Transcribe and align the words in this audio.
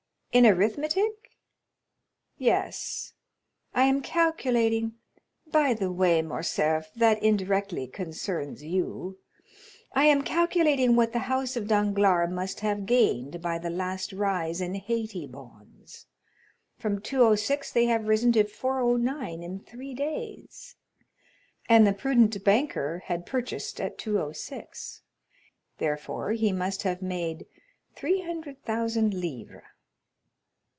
"In 0.33 0.45
arithmetic?" 0.45 1.31
"Yes; 2.37 3.11
I 3.73 3.83
am 3.83 4.01
calculating—by 4.01 5.73
the 5.73 5.91
way, 5.91 6.21
Morcerf, 6.21 6.89
that 6.95 7.21
indirectly 7.21 7.85
concerns 7.85 8.63
you—I 8.63 10.05
am 10.05 10.21
calculating 10.21 10.95
what 10.95 11.11
the 11.11 11.19
house 11.27 11.57
of 11.57 11.67
Danglars 11.67 12.29
must 12.29 12.61
have 12.61 12.85
gained 12.85 13.41
by 13.41 13.57
the 13.59 13.69
last 13.69 14.13
rise 14.13 14.61
in 14.61 14.75
Haiti 14.75 15.27
bonds; 15.27 16.05
from 16.77 17.01
206 17.01 17.69
they 17.73 17.87
have 17.87 18.07
risen 18.07 18.31
to 18.31 18.45
409 18.45 19.43
in 19.43 19.59
three 19.59 19.93
days, 19.93 20.77
and 21.67 21.85
the 21.85 21.91
prudent 21.91 22.41
banker 22.45 22.99
had 23.07 23.25
purchased 23.25 23.81
at 23.81 23.97
206; 23.97 25.01
therefore 25.77 26.31
he 26.31 26.53
must 26.53 26.83
have 26.83 27.01
made 27.01 27.47
300,000 27.97 29.13
livres." 29.13 29.63